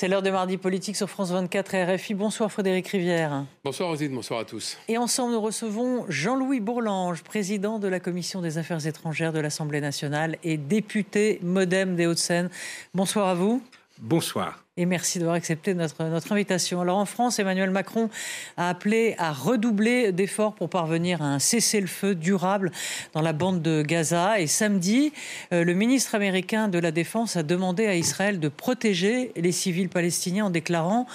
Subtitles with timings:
[0.00, 2.14] C'est l'heure de mardi politique sur France 24 et RFI.
[2.14, 3.44] Bonsoir Frédéric Rivière.
[3.62, 4.78] Bonsoir Rosine, bonsoir à tous.
[4.88, 9.82] Et ensemble, nous recevons Jean-Louis Bourlange, président de la Commission des Affaires étrangères de l'Assemblée
[9.82, 12.48] nationale et député modem des Hauts-de-Seine.
[12.94, 13.62] Bonsoir à vous.
[13.98, 16.80] Bonsoir et merci d'avoir accepté notre, invitation.
[16.80, 18.08] Alors en France, Emmanuel Macron
[18.56, 22.70] a appelé à redoubler d'efforts pour parvenir à un cessez-le-feu durable
[23.12, 24.40] dans la bande de Gaza.
[24.40, 25.12] Et samedi,
[25.52, 29.88] euh, le ministre américain de la Défense a demandé à Israël de protéger les civils
[29.88, 31.06] palestiniens en déclarant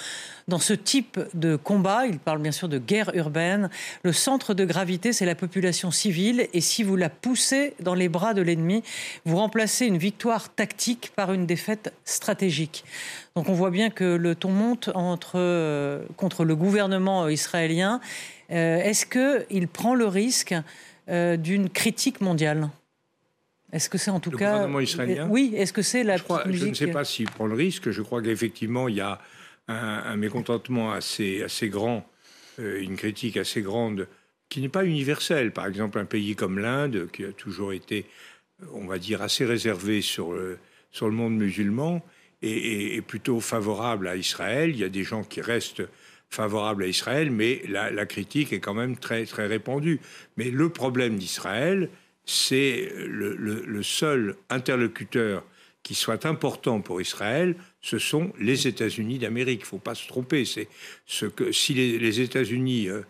[0.47, 3.71] dans ce type de combat, il parle bien sûr de guerre urbaine,
[4.03, 6.47] le centre de gravité, c'est la population civile.
[6.53, 8.83] Et si vous la poussez dans les bras de l'ennemi,
[9.25, 12.85] vous remplacez une victoire tactique par une défaite stratégique.
[13.35, 17.99] Donc on voit bien que le ton monte entre, euh, contre le gouvernement israélien.
[18.51, 20.55] Euh, est-ce qu'il prend le risque
[21.09, 22.69] euh, d'une critique mondiale?
[23.73, 24.53] Est-ce que c'est en tout le cas.
[24.53, 25.27] gouvernement israélien?
[25.29, 26.15] Oui, est-ce que c'est la.
[26.15, 27.91] je, je ne sais pas s'il prend le risque.
[27.91, 29.19] Je crois qu'effectivement, il y a
[29.67, 32.07] un, mécontentement assez, assez grand,
[32.59, 34.07] euh, une critique assez grande,
[34.49, 35.51] qui n'est pas universelle.
[35.51, 38.05] Par exemple, un pays comme l'Inde, qui a toujours été,
[38.73, 40.57] on va dire, assez réservé sur le,
[40.91, 42.01] sur le monde musulman,
[42.45, 44.69] est, plutôt favorable à Israël.
[44.69, 45.83] Il y a des gens qui restent
[46.29, 49.99] favorables à Israël, mais la, critique est quand même très, très répandue.
[50.37, 51.89] Mais le problème d'Israël,
[52.25, 55.43] c'est le, le, seul interlocuteur
[55.83, 59.61] qui soit important pour Israël, ce sont les États-Unis d'Amérique.
[59.61, 60.43] Il ne faut pas se tromper.
[60.43, 60.67] C'est
[61.05, 63.01] ce que si les, États-Unis euh,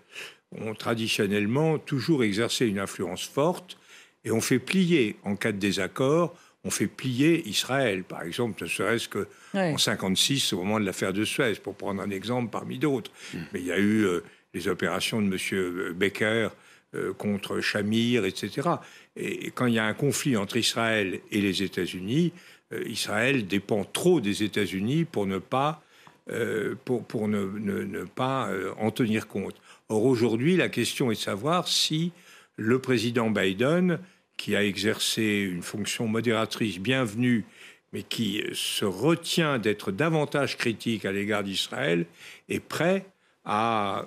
[0.52, 3.78] ont traditionnellement toujours exercé une influence forte
[4.26, 8.68] et ont fait plier en cas de désaccord, on fait plier Israël, par exemple, ne
[8.68, 12.78] serait-ce que en 56 au moment de l'affaire de Suez, pour prendre un exemple parmi
[12.80, 13.12] d'autres.
[13.34, 13.38] Mm.
[13.54, 15.94] Mais il y a eu euh, les opérations de M.
[15.94, 16.50] Becker
[16.96, 18.70] euh, contre Shamir, etc.
[19.16, 22.34] Et, et quand il y a un conflit entre Israël et les États-Unis,
[22.74, 25.84] euh, Israël dépend trop des États-Unis pour ne pas,
[26.32, 29.56] euh, pour, ne, pas euh, en tenir compte.
[29.90, 32.12] Or, aujourd'hui, la question est de savoir si
[32.58, 34.00] le président Biden,
[34.38, 37.46] qui a exercé une fonction modératrice bienvenue,
[37.94, 42.06] mais qui se retient d'être davantage critique à l'égard d'Israël,
[42.50, 43.06] est prêt
[43.46, 44.06] à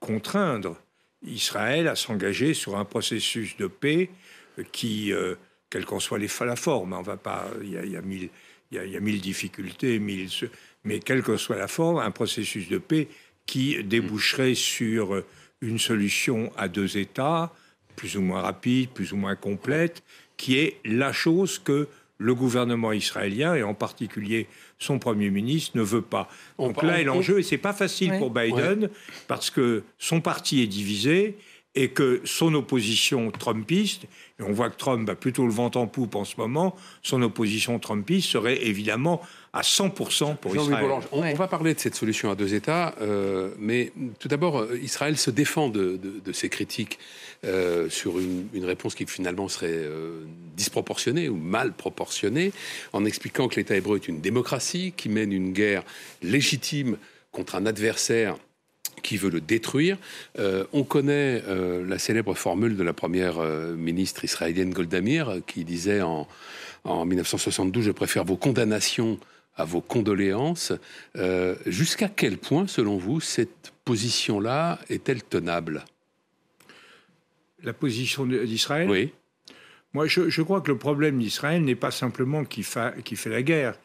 [0.00, 0.76] contraindre
[1.26, 4.10] Israël à s'engager sur un processus de paix
[4.72, 5.12] qui
[5.68, 6.92] quelle qu'en soit les, la forme.
[6.92, 12.10] On va pas, il y a, mille, difficultés, mais quelle que soit la forme, un
[12.10, 13.08] processus de paix
[13.44, 15.22] qui déboucherait sur
[15.60, 17.52] une solution à deux États,
[17.96, 20.02] plus ou moins rapide, plus ou moins complète,
[20.36, 24.46] qui est la chose que le gouvernement israélien, et en particulier
[24.78, 26.28] son Premier ministre, ne veut pas.
[26.58, 28.88] Donc là est l'enjeu, et c'est pas facile pour Biden,
[29.26, 31.36] parce que son parti est divisé,
[31.76, 34.04] et que son opposition trumpiste,
[34.40, 37.20] et on voit que Trump a plutôt le vent en poupe en ce moment, son
[37.20, 39.20] opposition trumpiste serait évidemment
[39.52, 40.90] à 100% pour Israël.
[41.12, 45.18] on, va parler de cette solution à deux États, euh, mais tout d'abord, euh, Israël
[45.18, 46.00] se défend de,
[46.32, 46.98] ses critiques
[47.44, 49.84] euh, sur une, réponse qui finalement serait
[50.56, 52.52] disproportionnée ou mal proportionnée,
[52.94, 55.82] en expliquant que l'État hébreu est une démocratie qui mène une guerre
[56.22, 56.96] légitime
[57.32, 58.36] contre un adversaire
[59.02, 59.98] qui veut le détruire.
[60.38, 65.40] Euh, on connaît euh, la célèbre formule de la première euh, ministre israélienne Golda Meir
[65.46, 66.26] qui disait en,
[66.84, 69.18] en 1972 Je préfère vos condamnations
[69.58, 70.74] à vos condoléances.
[71.64, 75.86] Jusqu'à quel point, selon vous, cette position-là est-elle tenable?
[77.62, 78.90] La position d'Israël?
[78.90, 79.14] Oui.
[79.94, 82.66] Moi, je, je, crois que le problème d'Israël n'est pas simplement qu'il
[83.02, 83.78] qui fait la guerre.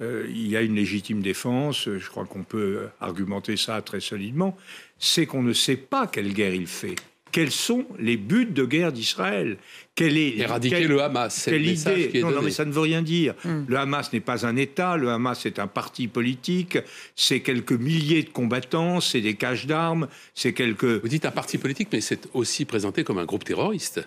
[0.00, 4.56] Euh, il y a une légitime défense, je crois qu'on peut argumenter ça très solidement,
[4.98, 6.96] c'est qu'on ne sait pas quelle guerre il fait.
[7.34, 9.56] Quels sont les buts de guerre d'Israël?
[9.96, 12.20] Quelle est éradiquer le Hamas C'est idée?
[12.20, 13.34] Non, non, mais ça ne veut rien dire.
[13.44, 13.64] Hmm.
[13.66, 14.96] Le Hamas n'est pas un État.
[14.96, 16.78] Le Hamas est un parti politique.
[17.16, 19.00] C'est quelques milliers de combattants.
[19.00, 20.06] C'est des caches d'armes.
[20.32, 20.84] C'est quelques.
[20.84, 24.06] Vous dites un parti politique, mais c'est aussi présenté comme un groupe terroriste.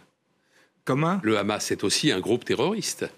[0.86, 3.10] Comment Le Hamas est aussi un groupe terroriste.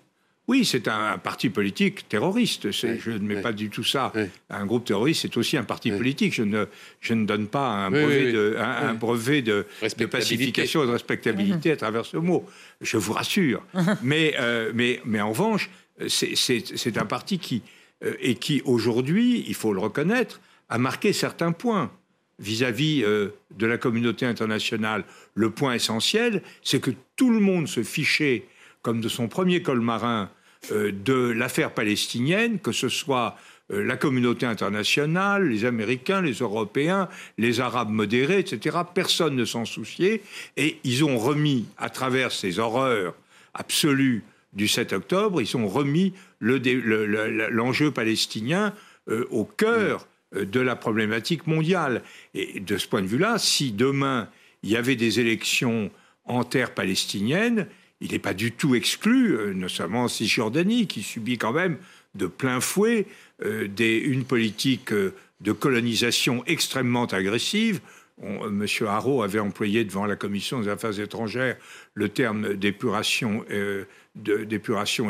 [0.50, 2.72] Oui, c'est un, parti politique terroriste.
[2.72, 4.12] je ne mets pas du tout ça.
[4.50, 6.34] Un groupe terroriste, c'est aussi un parti politique.
[6.34, 6.66] Je ne,
[7.01, 9.68] je ne donne pas un brevet, de, un, brevet de,
[10.10, 12.48] pacification et de respectabilité à travers ce mot.
[12.81, 13.63] Je vous rassure.
[14.01, 15.69] mais, euh, mais, mais en revanche,
[16.07, 17.62] c'est un parti qui,
[18.04, 21.92] euh, et qui aujourd'hui, il faut le reconnaître, a marqué certains points
[22.40, 25.04] vis-à-vis euh, de la communauté internationale.
[25.36, 28.46] Le point essentiel, c'est que tout le monde se fichait
[28.81, 30.31] comme de son premier col marin
[30.71, 33.38] de l'affaire palestinienne, que ce soit
[33.71, 37.07] euh, la communauté internationale, les Américains, les Européens,
[37.38, 38.77] les Arabes modérés, etc.
[38.94, 40.21] Personne ne s'en souciait.
[40.57, 43.15] Et ils ont remis, à travers ces horreurs
[43.53, 44.23] absolues
[44.53, 48.73] du 7 octobre, ils ont remis l'enjeu palestinien
[49.09, 52.01] euh, au cœur euh, de la problématique mondiale.
[52.33, 54.29] Et de ce point de vue-là, si demain
[54.63, 55.91] il y avait des élections
[56.25, 57.67] en terre palestinienne,
[58.01, 61.78] il n'est pas du tout exclu, notamment en Cisjordanie, qui subit quand même
[62.16, 63.06] de plein fouet
[63.44, 67.80] euh, une politique euh, de colonisation extrêmement agressive.
[68.24, 71.56] Euh, Monsieur Haro avait employé devant la Commission des affaires étrangères
[71.94, 73.44] le terme d'épuration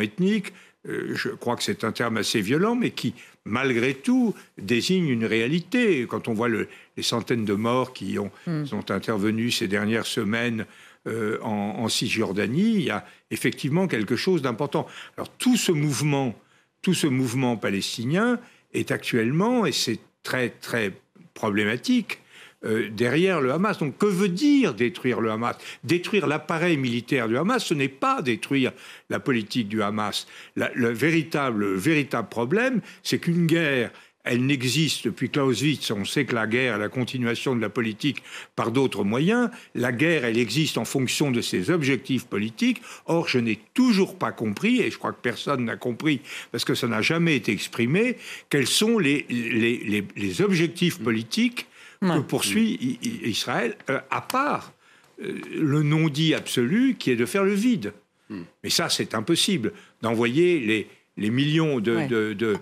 [0.02, 0.54] ethnique.
[0.86, 3.16] je crois que c'est un terme assez violent, mais qui,
[3.46, 6.06] malgré tout, désigne une réalité.
[6.08, 6.68] Quand on voit les
[7.02, 8.66] centaines de morts qui ont, hmm.
[8.66, 10.66] sont intervenus ces dernières semaines
[11.08, 14.86] en, en Cisjordanie, il y a effectivement quelque chose d'important.
[15.18, 16.36] Alors tout ce mouvement
[16.82, 18.40] tout ce mouvement palestinien
[18.74, 20.94] est actuellement, et c'est très très
[21.34, 22.20] problématique,
[22.66, 23.78] euh, derrière le Hamas.
[23.78, 25.58] Donc que veut dire détruire le Hamas?
[25.84, 28.74] Détruire l'appareil militaire du Hamas, ce n'est pas détruire
[29.10, 30.28] la politique du Hamas.
[30.56, 33.92] le véritable, véritable problème, c'est qu'une guerre
[34.26, 35.92] elle n'existe depuis Clausewitz.
[35.92, 38.22] On sait que la guerre est la continuation de la politique
[38.56, 39.50] par d'autres moyens.
[39.76, 42.82] La guerre, elle existe en fonction de ses objectifs politiques.
[43.06, 46.22] Or, je n'ai toujours pas compris, et je crois que personne n'a compris,
[46.52, 48.18] parce que ça n'a jamais été exprimé,
[48.50, 51.68] quels sont les, les, objectifs politiques
[52.02, 54.74] que poursuit Israël, euh, à part
[55.22, 57.94] euh, le non-dit absolu qui est de faire le vide.
[58.30, 58.44] Hmm.
[58.64, 60.88] Mais ça, c'est impossible d'envoyer les,
[61.20, 62.56] les millions de, de, de,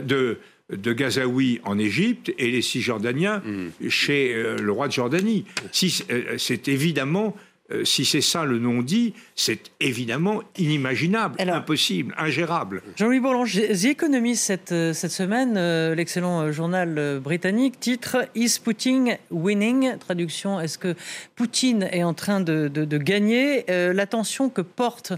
[0.00, 0.38] de,
[0.70, 3.88] de Gazaouis en Égypte et les Cisjordaniens mmh.
[3.88, 5.44] chez euh, le roi de Jordanie.
[5.72, 7.34] Si, euh, c'est évidemment
[7.70, 12.82] euh, si c'est ça le non-dit, c'est évidemment inimaginable, impossible, ingérable.
[12.96, 19.16] Jean-Louis Bourlange, The Economist cette, euh, cette semaine, euh, l'excellent journal britannique, titre Is Putin
[19.30, 19.98] winning?
[19.98, 20.94] Traduction, est-ce que
[21.36, 22.68] Poutine est en train de,
[22.98, 23.64] gagner?
[23.68, 25.12] L'attention que porte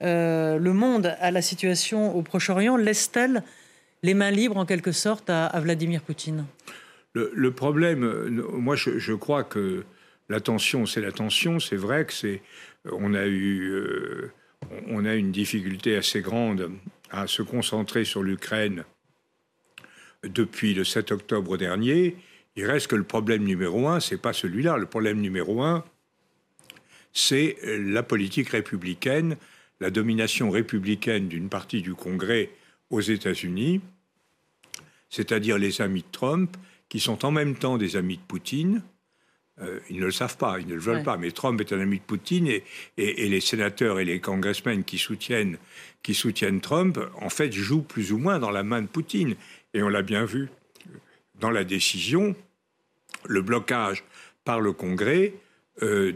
[0.00, 3.44] le monde à la situation au Proche-Orient laisse-t-elle
[4.02, 6.46] les mains libres en quelque sorte à, Vladimir Poutine?
[7.14, 9.84] Le, problème, moi je crois que
[10.28, 11.60] L'attention, c'est l'attention.
[11.60, 12.42] C'est vrai que c'est,
[12.90, 14.32] on a eu, euh,
[14.88, 16.70] on a une difficulté assez grande
[17.10, 18.84] à se concentrer sur l'Ukraine
[20.24, 22.16] depuis le 7 octobre dernier.
[22.56, 24.76] Il reste que le problème numéro un, c'est pas celui-là.
[24.76, 25.84] Le problème numéro un,
[27.12, 29.36] c'est la politique républicaine,
[29.80, 32.50] la domination républicaine d'une partie du Congrès
[32.90, 33.80] aux États-Unis,
[35.10, 36.56] c'est-à-dire les amis de Trump,
[36.88, 38.82] qui sont en même temps des amis de Poutine,
[39.62, 41.16] euh, ils ne le savent pas, ils ne le veulent pas.
[41.16, 42.64] Mais Trump est un ami de Poutine et,
[42.96, 45.58] et, les sénateurs et les congressmen qui soutiennent,
[46.02, 49.34] qui soutiennent Trump, en fait, jouent plus ou moins dans la main de Poutine.
[49.74, 50.48] Et on l'a bien vu
[51.40, 52.36] dans la décision,
[53.26, 54.04] le blocage
[54.44, 55.34] par le Congrès
[55.82, 56.12] euh,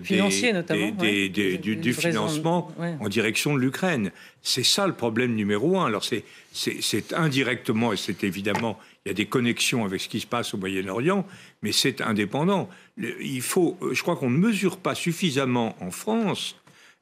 [0.53, 4.13] notamment, du, financement en direction de l'Ukraine.
[4.43, 5.87] C'est ça le problème numéro un.
[5.87, 10.27] Alors c'est indirectement, et c'est évidemment il y a des connexions avec ce qui se
[10.27, 11.27] passe au Moyen-Orient,
[11.63, 12.69] mais c'est indépendant.
[12.99, 16.57] Il faut, je crois qu'on ne mesure pas suffisamment en France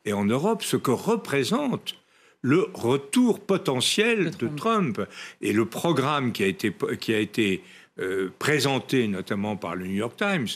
[0.04, 1.96] et en Europe ce que représente
[2.44, 5.00] le retour potentiel de Trump.
[5.40, 7.62] Et le programme qui a été, qui a été
[8.00, 10.48] euh, présenté notamment par le New York Times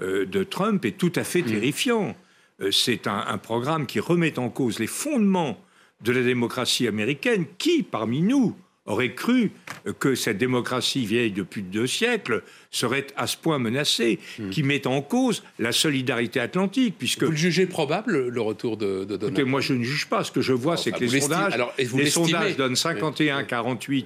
[0.00, 1.46] euh, de Trump est tout à fait mm.
[1.46, 2.16] terrifiant.
[2.62, 5.62] Euh, c'est un, un, programme qui remet en cause les fondements
[6.00, 7.44] de la démocratie américaine.
[7.58, 9.50] Qui, parmi nous, aurait cru
[9.98, 14.50] que cette démocratie vieille depuis deux siècles serait à ce point menacée, hmm.
[14.50, 16.94] qui met en cause la solidarité atlantique.
[16.98, 17.24] Puisque...
[17.24, 20.24] Vous le jugez probable, le retour de, de Donald Moi, je ne juge pas.
[20.24, 24.04] Ce que je vois, c'est que les sondages, les sondages donnent 51-48 euh,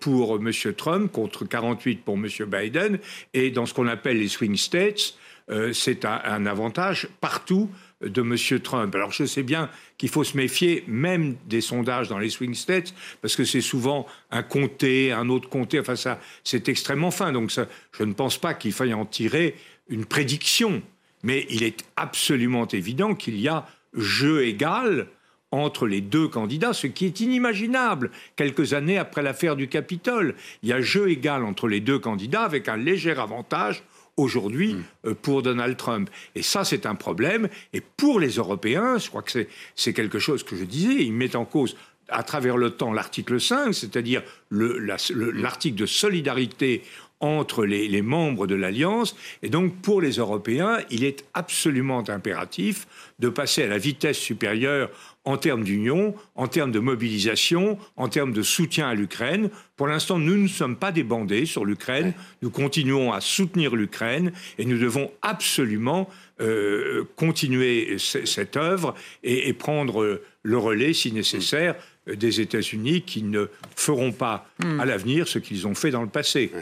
[0.00, 0.50] pour M.
[0.76, 2.28] Trump contre 48 pour M.
[2.46, 2.98] Biden.
[3.34, 5.14] Et dans ce qu'on appelle les swing states,
[5.48, 8.60] euh, c'est un, avantage partout de M.
[8.60, 8.94] Trump.
[8.94, 12.94] Alors je sais bien qu'il faut se méfier même des sondages dans les swing states,
[13.22, 17.32] parce que c'est souvent un comté, un autre comté, enfin ça, c'est extrêmement fin.
[17.32, 17.50] Donc
[17.92, 19.54] je ne pense pas qu'il faille en tirer
[19.88, 20.82] une prédiction.
[21.22, 25.08] Mais il est absolument évident qu'il y a jeu égal
[25.52, 30.34] entre les deux candidats, ce qui est inimaginable quelques années après l'affaire du Capitole.
[30.62, 33.82] Il y a jeu égal entre les deux candidats avec un léger avantage
[34.16, 34.84] aujourd'hui mm.
[35.06, 36.10] euh, pour Donald Trump.
[36.34, 37.48] Et ça, c'est un problème.
[37.72, 41.36] Et pour les Européens, je crois que c'est quelque chose que je disais, ils mettent
[41.36, 41.76] en cause
[42.08, 46.82] à travers le temps l'article 5, c'est-à-dire l'article de solidarité
[47.20, 49.16] entre les, les membres de l'Alliance.
[49.42, 52.86] Et donc, pour les Européens, il est absolument impératif
[53.18, 54.90] de passer à la vitesse supérieure
[55.26, 59.50] en termes d'union, en termes de mobilisation, en termes de soutien à l'Ukraine.
[59.76, 62.14] Pour l'instant, nous ne sommes pas débandés sur l'Ukraine.
[62.42, 66.08] Nous continuons à soutenir l'Ukraine et nous devons absolument
[66.40, 68.94] euh, continuer cette œuvre
[69.24, 71.74] et, et, prendre le relais, si nécessaire,
[72.06, 74.80] des États-Unis qui ne feront pas hmm.
[74.80, 76.52] à l'avenir ce qu'ils ont fait dans le passé.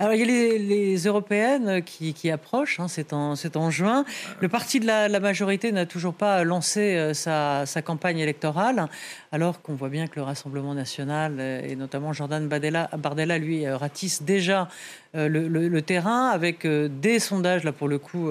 [0.00, 4.04] Alors il y a les, européennes qui, qui approchent, hein, c'est en, en, juin.
[4.40, 8.88] Le parti de la, majorité n'a toujours pas lancé euh, sa, sa, campagne électorale,
[9.32, 13.66] alors qu'on voit bien que le Rassemblement national, euh, et notamment Jordan Bardella, Bardella lui,
[13.66, 14.68] euh, ratisse déjà
[15.14, 18.30] le, le, terrain avec des sondages, là pour le coup,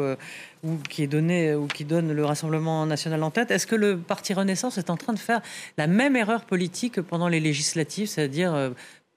[0.64, 3.52] ou qui est donné ou qui donne le Rassemblement national en tête.
[3.52, 5.42] Est-ce que le parti Renaissance est en train de faire
[5.78, 8.70] la même erreur politique que pendant les législatives, c'est-à-dire euh,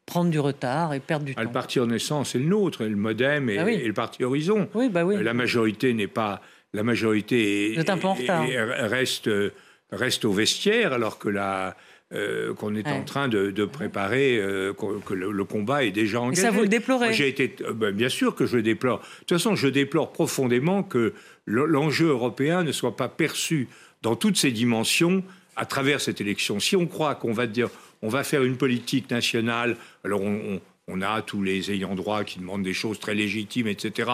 [0.06, 2.88] prendre du retard et perdre du ah, temps Le parti Renaissance est le nôtre, et
[2.88, 4.68] le MoDem et, ah le parti Horizon.
[4.74, 5.22] Oui, bah oui.
[5.22, 6.40] La majorité n'est pas
[6.72, 9.28] la majorité reste
[9.92, 11.76] reste au vestiaire alors que la
[12.12, 16.42] euh, qu'on est en train de, préparer, euh, que le, combat est déjà engagé.
[16.42, 18.98] Et ça, vous le déplorez J'ai été, ben, Bien sûr que je le déplore.
[18.98, 21.14] De toute façon, je déplore profondément que
[21.46, 23.68] l'enjeu européen ne soit pas perçu
[24.02, 25.22] dans toutes ses dimensions
[25.54, 26.58] à travers cette élection.
[26.58, 27.68] Si on croit qu'on va dire,
[28.02, 30.60] on va faire une politique nationale, alors on,
[31.02, 34.10] a tous les ayants droit qui demandent des choses très légitimes, etc.,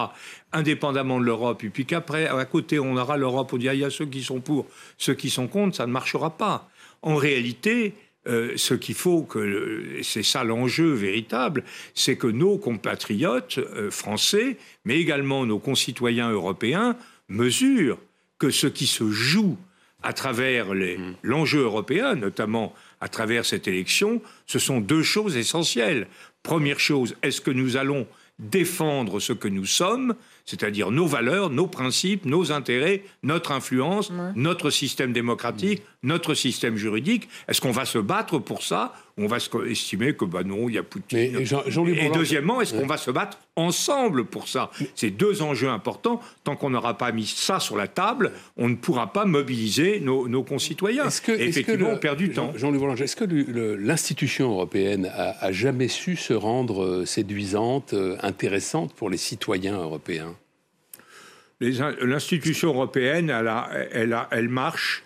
[0.51, 3.81] indépendamment de l'Europe, et puis qu'après, à côté, on aura l'Europe, on dit, ah, il
[3.81, 4.65] y a ceux qui sont pour,
[4.97, 6.69] ceux qui sont contre, ça ne marchera pas.
[7.01, 7.93] En réalité,
[8.27, 11.63] euh, ce qu'il faut que, c'est ça l'enjeu véritable,
[11.95, 16.97] c'est que nos compatriotes euh, français, mais également nos concitoyens européens,
[17.29, 17.99] mesurent
[18.37, 19.57] que ce qui se joue
[20.03, 21.15] à travers mmh.
[21.23, 26.07] l'enjeu européen, notamment à travers cette élection, ce sont deux choses essentielles.
[26.47, 28.07] Première chose, est-ce que nous allons
[28.39, 34.69] défendre ce que nous sommes, c'est-à-dire nos valeurs, nos principes, nos intérêts, notre influence, notre
[34.69, 37.27] système démocratique, notre système juridique?
[37.49, 40.77] Est-ce qu'on va se battre pour ça on va estimer que bah non, il y
[40.77, 44.69] a Poutine Et deuxièmement, est-ce qu'on va se battre ensemble pour ça?
[44.95, 46.21] C'est deux enjeux importants.
[46.43, 50.43] Tant qu'on n'aura pas mis ça sur la table, on ne pourra pas mobiliser nos,
[50.43, 51.07] concitoyens.
[51.07, 52.53] Est-ce que, effectivement, on perd du temps.
[52.55, 58.93] Jean-Louis Boulanger, est-ce que l'institution européenne a, jamais su se rendre euh, séduisante, euh, intéressante
[58.93, 60.35] pour les citoyens européens?
[61.59, 63.31] L'institution européenne,
[63.91, 65.03] elle, elle marche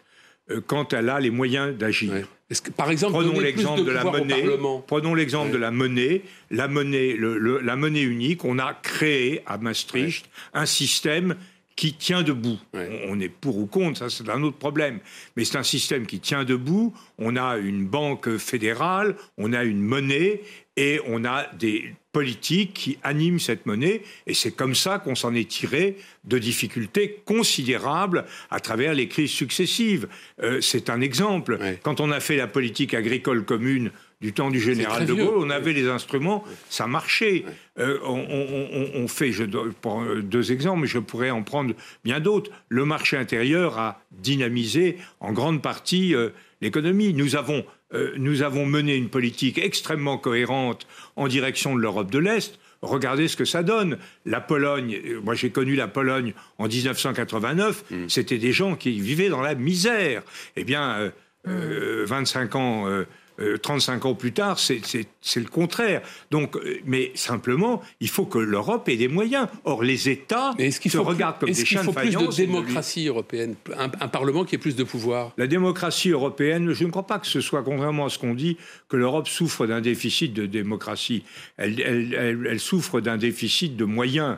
[0.49, 2.27] euh, quand elle a les moyens d'agir.
[2.75, 4.45] Par exemple, prenons l'exemple de, la monnaie.
[4.87, 8.43] Prenons l'exemple de la monnaie, la monnaie, la monnaie unique.
[8.45, 11.35] On a créé à Maastricht un système
[11.75, 12.59] qui tient debout.
[13.07, 14.99] On est pour ou contre, ça c'est un autre problème.
[15.35, 16.93] Mais c'est un système qui tient debout.
[17.17, 20.41] On a une banque fédérale, on a une monnaie
[20.77, 24.01] et on a des politiques qui animent cette monnaie.
[24.27, 29.31] Et c'est comme ça qu'on s'en est tiré de difficultés considérables à travers les crises
[29.31, 30.07] successives.
[30.43, 31.57] Euh, c'est un exemple.
[31.83, 33.91] Quand on a fait la politique agricole commune
[34.21, 37.43] du temps du général de Gaulle, on avait les instruments, ça marchait.
[37.79, 39.43] Euh, on, fait, je
[39.81, 42.51] prends deux exemples, mais je pourrais en prendre bien d'autres.
[42.69, 46.29] Le marché intérieur a dynamisé en grande partie euh,
[46.61, 47.13] l'économie.
[47.13, 52.19] Nous avons, euh, nous avons mené une politique extrêmement cohérente en direction de l'Europe de
[52.19, 52.59] l'Est.
[52.81, 53.97] Regardez ce que ça donne.
[54.25, 58.09] La Pologne, moi j'ai connu la Pologne en 1989, mm.
[58.09, 60.23] c'était des gens qui vivaient dans la misère.
[60.55, 61.11] Eh bien,
[61.45, 63.03] 25 ans
[63.61, 64.79] 35 euh, ans plus tard, c'est
[65.35, 66.01] le contraire.
[66.29, 69.47] Donc, euh, mais simplement, il faut que l'Europe ait des moyens.
[69.63, 71.97] Or, les États se regardent comme des chiens de faïence.
[71.97, 75.31] Est-ce qu'il faut plus de démocratie européenne un, Parlement qui ait plus de pouvoir?
[75.37, 78.57] La démocratie européenne, je ne crois pas que ce soit, contrairement à ce qu'on dit,
[78.89, 81.23] que l'Europe souffre d'un déficit de démocratie.
[81.57, 84.37] Elle, elle, souffre d'un déficit de moyens.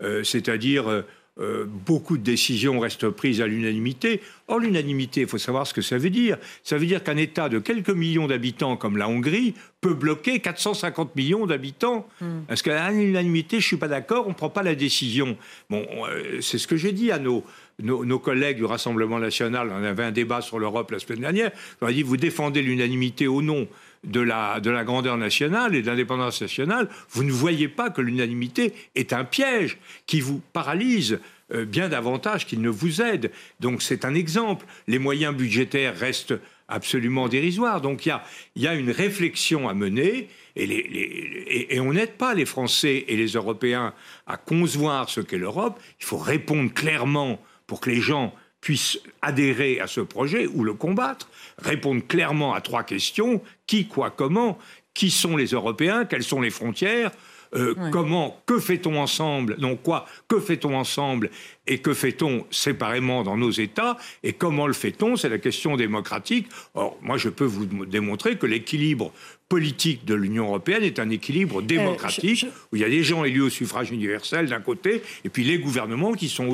[0.00, 1.04] Euh, c'est-à-dire
[1.40, 4.20] euh, beaucoup de décisions restent prises à l'unanimité.
[4.48, 6.36] Or, l'unanimité, il faut savoir ce que ça veut dire.
[6.64, 11.14] Ça veut dire qu'un État de quelques millions d'habitants comme la Hongrie peut bloquer 450
[11.14, 12.08] millions d'habitants.
[12.20, 12.40] Hmm.
[12.48, 15.36] Parce qu'à l'unanimité, je ne suis pas d'accord, on ne prend pas la décision?
[15.70, 17.44] Bon, euh, c'est ce que j'ai dit à nos,
[17.80, 19.70] nos, collègues du Rassemblement national.
[19.72, 21.52] On avait un débat sur l'Europe la semaine dernière.
[21.80, 23.68] On a dit, vous défendez l'unanimité au nom
[24.04, 28.00] de la, de la grandeur nationale et de l'indépendance nationale, vous ne voyez pas que
[28.00, 31.20] l'unanimité est un piège qui vous paralyse
[31.54, 33.30] euh, bien davantage qu'il ne vous aide.
[33.60, 34.66] Donc c'est un exemple.
[34.86, 36.34] Les moyens budgétaires restent
[36.68, 37.80] absolument dérisoires.
[37.80, 38.22] Donc il y a,
[38.56, 43.94] y a, une réflexion à mener et, on n'aide pas les Français et les Européens
[44.26, 45.80] à concevoir ce qu'est l'Europe.
[46.00, 48.34] Il faut répondre clairement pour que les gens
[48.68, 53.40] puissent adhérer à ce projet ou le combattre, répondre clairement à trois questions.
[53.66, 54.58] Qui, quoi, comment,
[54.92, 57.10] qui sont les Européens, quelles sont les frontières,
[57.54, 59.56] euh, comment, que fait-on ensemble?
[59.58, 60.04] Non, quoi?
[60.28, 61.30] Que fait-on ensemble?
[61.66, 63.96] Et que fait-on séparément dans nos États?
[64.22, 65.16] Et comment le fait-on?
[65.16, 66.46] C'est la question démocratique.
[66.74, 69.14] Or, moi, je peux vous démontrer que l'équilibre
[69.48, 73.40] politique de l'Union européenne est un équilibre démocratique où il y a des gens élus
[73.40, 76.48] au suffrage universel d'un côté et puis les gouvernements qui sont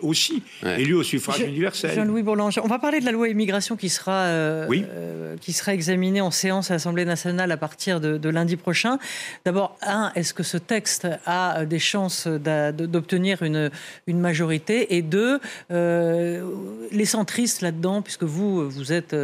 [0.00, 1.92] aussi élus au suffrage universel.
[1.94, 5.72] Jean-Louis Bourlange, on va parler de la loi immigration qui sera, euh, euh, qui sera
[5.72, 8.98] examinée en séance à l'Assemblée nationale à partir de, lundi prochain.
[9.44, 13.70] D'abord, un, est-ce que ce texte a des chances d'obtenir une,
[14.06, 14.96] une majorité?
[14.96, 16.44] Et deux, euh,
[16.90, 19.14] les centristes là-dedans, puisque vous, vous êtes...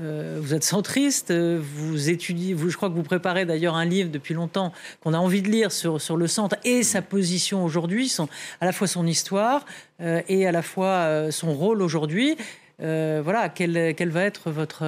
[0.00, 4.10] Euh, vous êtes centriste, vous étudiez, vous, je crois que vous préparez d'ailleurs un livre
[4.10, 8.14] depuis longtemps qu'on a envie de lire sur, sur le centre et sa position aujourd'hui,
[8.60, 9.64] à la fois son histoire
[10.00, 12.36] euh, et à la fois euh, son rôle aujourd'hui.
[12.78, 14.84] voilà, quel, quel, va être votre...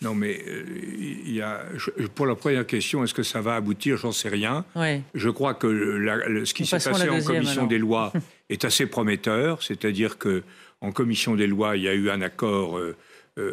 [0.00, 0.40] Non, mais
[0.98, 1.62] il y a,
[2.14, 3.96] pour la première question, est-ce que ça va aboutir?
[3.96, 4.64] J'en sais rien.
[5.14, 8.12] Je crois que ce qui s'est passé en commission des lois
[8.48, 10.44] est assez prometteur, c'est-à-dire que
[10.80, 12.96] en commission des lois, il y a eu un accord euh,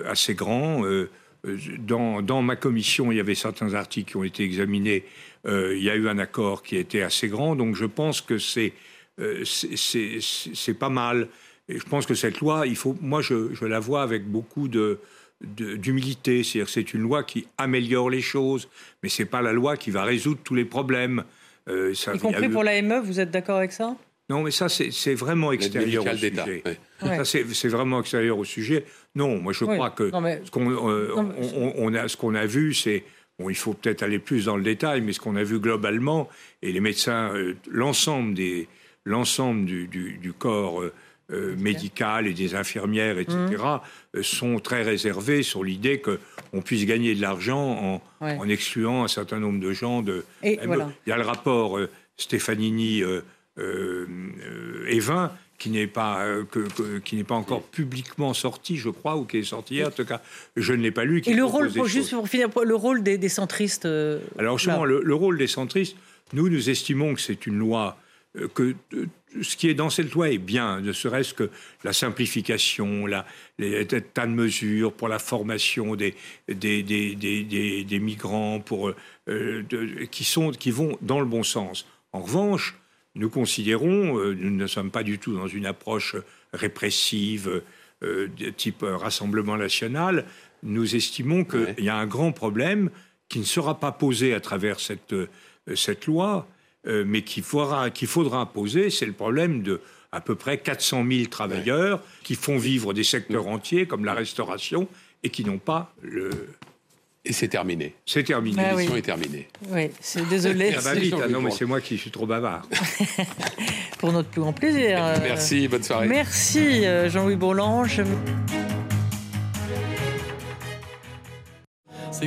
[0.05, 0.85] assez grand.
[0.85, 1.09] Euh,
[1.45, 5.03] euh, dans, dans, ma commission, il y avait certains articles qui ont été examinés.
[5.45, 7.55] il y a eu un accord qui était assez grand.
[7.55, 8.73] Donc je pense que c'est
[9.45, 11.27] c'est pas mal.
[11.69, 14.67] Et je pense que cette loi, il faut, moi, je, je la vois avec beaucoup
[14.67, 14.99] de,
[15.41, 16.43] d'humilité.
[16.43, 18.67] C'est-à-dire c'est une loi qui améliore les choses,
[19.01, 21.23] mais c'est pas la loi qui va résoudre tous les problèmes.
[21.93, 23.95] ça, y compris pour l'AME, vous êtes d'accord avec ça?
[24.29, 26.63] Non, mais ça, c'est vraiment extérieur au sujet.
[26.99, 28.85] Ça, c'est vraiment extérieur au sujet.
[29.15, 31.13] Non, moi, je crois que ce qu'on euh,
[31.77, 33.03] on, a, ce qu'on a vu, c'est...
[33.39, 36.29] Bon, il faut peut-être aller plus dans le détail, mais ce qu'on a vu globalement,
[36.61, 38.67] et les médecins, euh, l'ensemble des
[39.05, 40.83] l'ensemble du, du, corps
[41.31, 43.37] euh, médical et des infirmières, etc.,
[44.13, 44.21] mmh.
[44.21, 49.39] sont très réservés sur l'idée qu'on puisse gagner de l'argent en, en, excluant un certain
[49.39, 50.23] nombre de gens de.
[50.43, 50.59] Il
[51.07, 51.79] y a le rapport
[52.17, 53.21] Stefanini euh,
[53.57, 55.31] Evin
[55.63, 56.43] qui n'est pas euh,
[57.05, 59.87] qui n'est pas encore publiquement sorti, je crois, ou qui est sorti hier.
[59.87, 60.21] En tout cas,
[60.57, 61.21] je ne l'ai pas lu.
[61.25, 63.85] Et le rôle, pour, juste pour finir, le rôle des, centristes.
[63.85, 65.95] Euh, Alors justement, le, rôle des centristes,
[66.33, 67.97] nous, nous estimons que c'est une loi
[68.55, 68.75] que
[69.43, 71.49] ce qui est dans cette loi est bien, ne serait-ce que
[71.83, 73.25] la simplification, la,
[73.59, 76.15] les tas de mesures pour la formation des,
[76.47, 78.91] des, des, des, des migrants, pour,
[80.09, 81.85] qui, sont, qui vont dans le bon sens.
[82.11, 82.75] En revanche,
[83.15, 86.15] nous considérons, euh, nous ne sommes pas du tout dans une approche
[86.51, 87.61] répressive
[88.03, 90.25] euh, de type Rassemblement national,
[90.63, 92.89] nous estimons qu'il y a un grand problème
[93.29, 95.27] qui ne sera pas posé à travers cette, euh,
[95.75, 96.47] cette loi,
[96.85, 99.79] mais qu'il faudra, qu'il faudra poser, c'est le problème de
[100.11, 104.89] à peu près 400 000 travailleurs qui font vivre des secteurs entiers comme la restauration
[105.23, 106.29] et qui n'ont pas le,
[107.25, 107.95] et c'est terminé.
[108.05, 108.57] C'est terminé.
[108.57, 109.47] Bah L'émission est terminée.
[109.69, 110.73] Oui, c'est désolé.
[110.77, 112.67] Ah bah vite, ah non, mais c'est moi qui suis trop bavard.
[113.99, 114.99] Pour notre plus grand plaisir.
[115.21, 116.07] Merci, bonne soirée.
[116.07, 118.01] Merci, euh, Jean-Louis Bourlange.